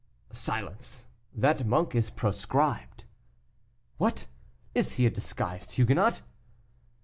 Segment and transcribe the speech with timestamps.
[0.33, 1.05] "Silence!
[1.31, 3.05] that monk is proscribed."
[3.99, 4.25] "What!
[4.73, 6.23] is he a disguised Huguenot?"